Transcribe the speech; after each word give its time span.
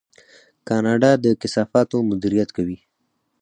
کاناډا 0.67 1.11
د 1.23 1.25
کثافاتو 1.41 1.95
مدیریت 2.09 2.49
کوي. 2.57 2.77